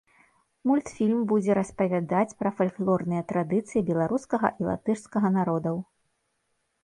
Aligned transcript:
Мультфільм 0.69 1.19
будзе 1.31 1.51
распавядаць 1.59 2.35
пра 2.39 2.51
фальклорныя 2.61 3.23
традыцыі 3.31 3.85
беларускага 3.89 4.47
і 4.63 4.69
латышскага 4.69 5.27
народаў. 5.39 5.77